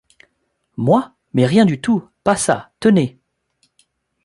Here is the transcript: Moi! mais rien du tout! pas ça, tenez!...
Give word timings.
Moi! 0.77 1.13
mais 1.35 1.45
rien 1.45 1.63
du 1.63 1.79
tout! 1.79 2.03
pas 2.23 2.35
ça, 2.35 2.71
tenez!... 2.79 3.21